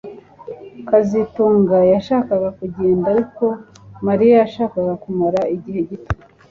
[0.89, 3.45] kazitunga yashakaga kugenda ariko
[4.07, 6.11] Mariya yashakaga kumara igihe gito